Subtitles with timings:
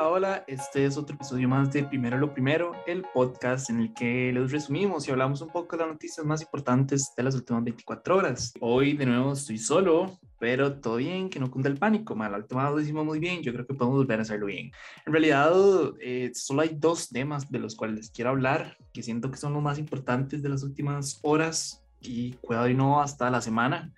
[0.00, 3.92] Hola, hola, este es otro episodio más de Primero lo Primero, el podcast en el
[3.92, 7.62] que les resumimos y hablamos un poco de las noticias más importantes de las últimas
[7.64, 8.54] 24 horas.
[8.60, 12.16] Hoy de nuevo estoy solo, pero todo bien, que no cunda el pánico.
[12.16, 14.72] Mal, última vez lo hicimos muy bien, yo creo que podemos volver a hacerlo bien.
[15.04, 15.52] En realidad,
[16.00, 19.52] eh, solo hay dos temas de los cuales les quiero hablar, que siento que son
[19.52, 23.92] los más importantes de las últimas horas y cuidado y no hasta la semana.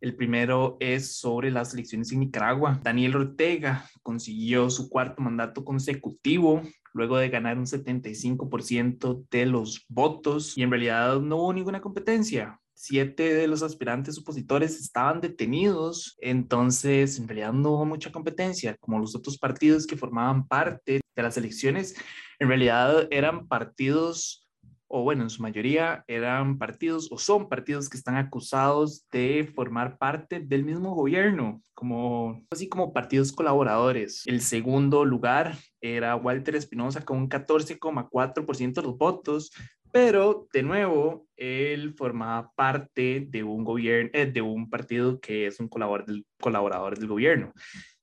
[0.00, 2.80] El primero es sobre las elecciones en Nicaragua.
[2.82, 6.62] Daniel Ortega consiguió su cuarto mandato consecutivo
[6.92, 12.60] luego de ganar un 75% de los votos y en realidad no hubo ninguna competencia.
[12.74, 19.00] Siete de los aspirantes opositores estaban detenidos, entonces en realidad no hubo mucha competencia, como
[19.00, 21.96] los otros partidos que formaban parte de las elecciones,
[22.38, 24.47] en realidad eran partidos
[24.88, 29.98] o bueno, en su mayoría eran partidos o son partidos que están acusados de formar
[29.98, 34.22] parte del mismo gobierno, como así como partidos colaboradores.
[34.26, 39.52] El segundo lugar era Walter Espinosa con un 14,4% de los votos,
[39.92, 45.60] pero de nuevo él formaba parte de un gobierno, eh, de un partido que es
[45.60, 47.52] un colaborador del, del gobierno.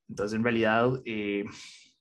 [0.07, 1.45] Entonces, en realidad, eh,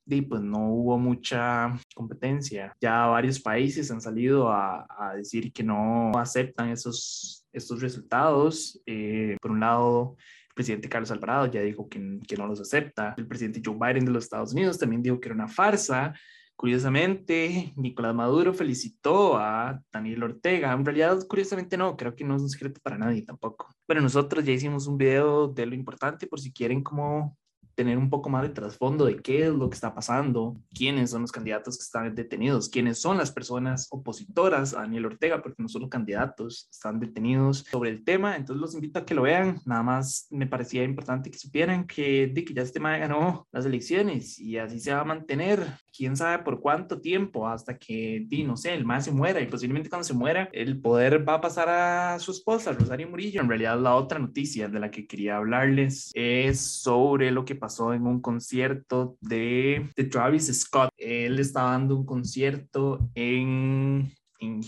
[0.06, 2.74] y pues no hubo mucha competencia.
[2.80, 8.80] Ya varios países han salido a, decir que no aceptan esos, estos resultados.
[8.86, 10.16] Eh, por un lado,
[10.48, 13.14] el presidente Carlos Alvarado ya dijo que, que no los acepta.
[13.16, 16.14] El presidente Joe Biden de los Estados Unidos también dijo que era una farsa.
[16.56, 20.72] Curiosamente, Nicolás Maduro felicitó a Daniel Ortega.
[20.72, 23.69] En realidad, curiosamente no, creo que no es un secreto para nadie tampoco.
[23.86, 27.36] Pero nosotros ya hicimos un video de lo importante por si quieren como
[27.75, 31.22] tener un poco más de trasfondo de qué es lo que está pasando, quiénes son
[31.22, 35.69] los candidatos que están detenidos, quiénes son las personas opositoras a Daniel Ortega, porque no
[35.69, 38.36] solo candidatos están detenidos sobre el tema.
[38.36, 39.61] Entonces los invito a que lo vean.
[39.64, 43.66] Nada más me parecía importante que supieran que, de que ya este tema ganó las
[43.66, 45.66] elecciones y así se va a mantener.
[45.97, 49.47] Quién sabe por cuánto tiempo hasta que, di, no sé, el más se muera y
[49.47, 53.41] posiblemente cuando se muera el poder va a pasar a su esposa, Rosario Murillo.
[53.41, 57.94] En realidad la otra noticia de la que quería hablarles es sobre lo que pasó
[57.94, 60.91] en un concierto de, Travis Scott.
[60.98, 64.12] Él estaba dando un concierto en,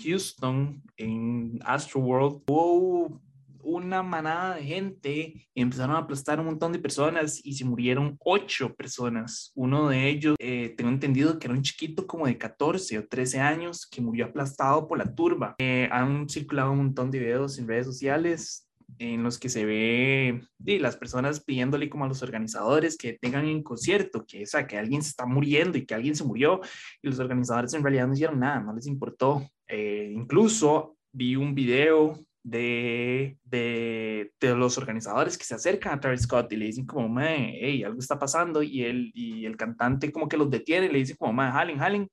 [0.02, 2.44] Houston, en Astro World.
[2.48, 3.20] Hubo
[3.62, 8.16] una manada de gente y empezaron a aplastar un montón de personas y se murieron
[8.24, 9.52] ocho personas.
[9.54, 13.40] Uno de ellos, eh, tengo entendido que era un chiquito como de 14 o 13
[13.40, 15.54] años que murió aplastado por la turba.
[15.58, 18.65] Eh, han circulado un montón de videos en redes sociales
[18.98, 23.46] en los que se ve y las personas pidiéndole como a los organizadores que tengan
[23.46, 26.60] en concierto, que, o sea, que alguien se está muriendo y que alguien se murió
[27.02, 29.48] y los organizadores en realidad no hicieron nada, no les importó.
[29.68, 36.22] Eh, incluso vi un video de, de, de, los organizadores que se acercan a Travis
[36.22, 40.28] Scott y le dicen como, hey, algo está pasando y, él, y el cantante como
[40.28, 42.10] que los detiene le dice como, mae, jalen, jalen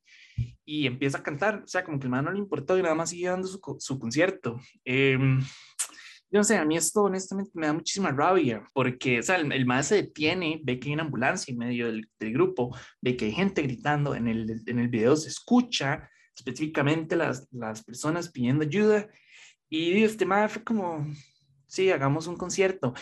[0.65, 2.95] y empieza a cantar, o sea, como que el man no le importó y nada
[2.95, 4.59] más sigue dando su, su concierto.
[4.83, 5.19] Eh,
[6.33, 9.51] yo no sé, a mí esto honestamente me da muchísima rabia, porque, o sea, el,
[9.51, 13.15] el más se detiene, ve que hay una ambulancia en medio del, del, grupo, ve
[13.15, 18.31] que hay gente gritando, en el, en el video se escucha específicamente las, las personas
[18.31, 19.07] pidiendo ayuda,
[19.69, 21.05] y este más fue como,
[21.67, 22.95] sí, hagamos un concierto.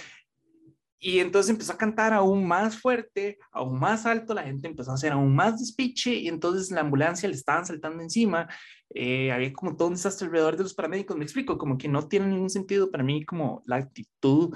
[1.04, 4.94] Y entonces empezó a cantar aún más fuerte, aún más alto, la gente empezó a
[4.94, 8.48] hacer aún más despiche y entonces la ambulancia le estaban saltando encima.
[8.94, 12.08] Eh, había como todo un desastre alrededor de los paramédicos, me explico, como que no
[12.08, 14.56] tiene ningún sentido para mí como la actitud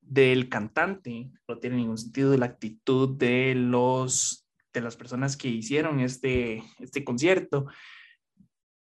[0.00, 6.00] del cantante, no tiene ningún sentido la actitud de los de las personas que hicieron
[6.00, 7.66] este, este concierto.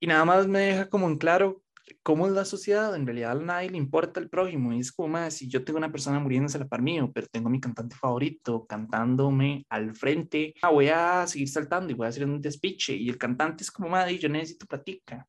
[0.01, 1.63] Y nada más me deja como en claro
[2.03, 5.09] cómo es la sociedad, en realidad a nadie le importa el prójimo, y es como
[5.09, 7.60] más, si yo tengo una persona muriéndose a la par mío, pero tengo a mi
[7.60, 12.41] cantante favorito cantándome al frente, ah, voy a seguir saltando y voy a hacer un
[12.41, 15.26] despiche, y el cantante es como, madre, yo necesito platica.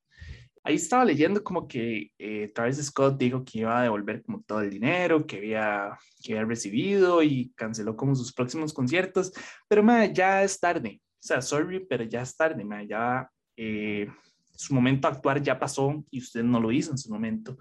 [0.64, 4.62] Ahí estaba leyendo como que eh, Travis Scott dijo que iba a devolver como todo
[4.62, 9.32] el dinero que había, que había recibido y canceló como sus próximos conciertos,
[9.68, 13.30] pero madre, ya es tarde, o sea, sorry, pero ya es tarde, madre, ya...
[13.58, 14.08] Eh,
[14.60, 17.58] su momento actuar ya pasó y usted no lo hizo en su momento.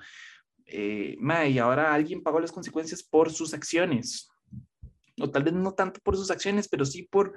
[0.66, 1.16] Eh,
[1.48, 4.28] y ahora alguien pagó las consecuencias por sus acciones.
[5.20, 7.34] O tal vez no tanto por sus acciones, pero sí por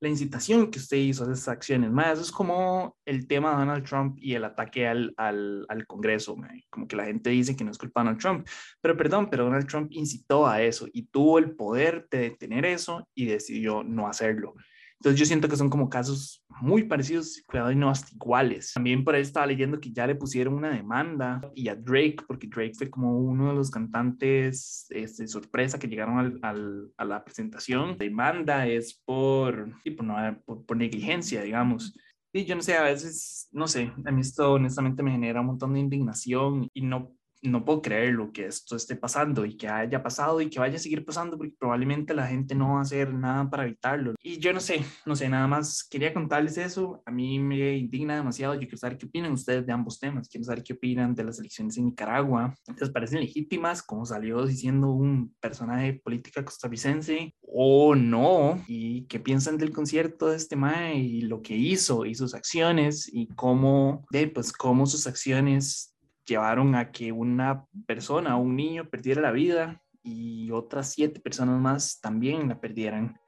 [0.00, 1.92] la incitación que usted hizo a esas acciones.
[1.92, 5.86] Ma, eso es como el tema de Donald Trump y el ataque al, al, al
[5.86, 6.36] Congreso.
[6.68, 8.48] Como que la gente dice que no es culpa de Donald Trump.
[8.80, 13.08] Pero perdón, pero Donald Trump incitó a eso y tuvo el poder de detener eso
[13.14, 14.54] y decidió no hacerlo.
[15.00, 18.72] Entonces yo siento que son como casos muy parecidos, cuidado y no hasta iguales.
[18.72, 22.46] También por ahí estaba leyendo que ya le pusieron una demanda y a Drake, porque
[22.46, 27.24] Drake fue como uno de los cantantes este, sorpresa que llegaron al, al, a la
[27.24, 27.90] presentación.
[27.90, 31.94] La demanda es por, sí, por, no, por, por negligencia, digamos.
[32.32, 35.46] Y yo no sé, a veces, no sé, a mí esto honestamente me genera un
[35.46, 40.02] montón de indignación y no no puedo creerlo que esto esté pasando y que haya
[40.02, 43.12] pasado y que vaya a seguir pasando porque probablemente la gente no va a hacer
[43.12, 44.14] nada para evitarlo.
[44.22, 47.02] Y yo no sé, no sé, nada más quería contarles eso.
[47.06, 48.54] A mí me indigna demasiado.
[48.54, 50.28] Yo quiero saber qué opinan ustedes de ambos temas.
[50.28, 52.54] Quiero saber qué opinan de las elecciones en Nicaragua.
[52.78, 53.82] ¿Les parecen legítimas?
[53.82, 58.62] Como salió diciendo un personaje política costarricense o no?
[58.66, 63.08] ¿Y qué piensan del concierto de este mae y lo que hizo y sus acciones
[63.12, 65.95] y cómo, de, pues, cómo sus acciones
[66.26, 72.00] llevaron a que una persona, un niño, perdiera la vida y otras siete personas más
[72.00, 73.18] también la perdieran.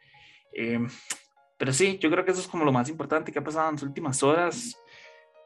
[0.52, 0.88] Em,
[1.56, 3.74] pero sí, yo creo que eso es como lo más importante que ha pasado en
[3.76, 4.76] las últimas horas.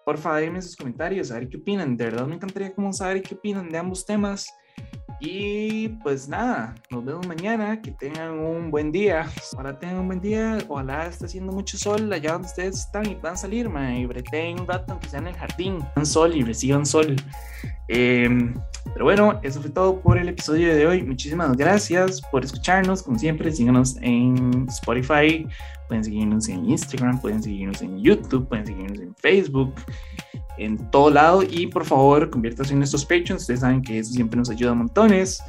[0.05, 1.97] Porfa, déjenme sus comentarios, a ver qué opinan.
[1.97, 4.53] De verdad me encantaría como saber qué opinan de ambos temas.
[5.25, 9.31] Y pues nada, nos vemos mañana, que tengan un buen día.
[9.53, 13.15] Ojalá tengan un buen día, ojalá esté haciendo mucho sol allá donde ustedes están y
[13.15, 15.79] puedan salir, man, y breten un rato, aunque sea en el jardín.
[15.79, 17.15] Reciban sol y reciban sol.
[17.87, 18.53] Em,
[18.95, 21.05] pero bueno, eso fue todo por el episodio de hoy.
[21.05, 23.05] Muchísimas gracias por escucharnos.
[23.05, 25.47] Como siempre, síganos en Spotify,
[25.87, 29.73] pueden seguirnos en Instagram, pueden seguirnos en YouTube, pueden seguirnos en Facebook
[30.59, 34.37] en todo lado y por favor conviértanse en nuestros Patreons, ustedes saben que eso siempre
[34.39, 35.43] nos ayuda a montones.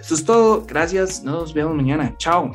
[0.00, 2.52] Eso es todo, gracias, nos vemos mañana, chao.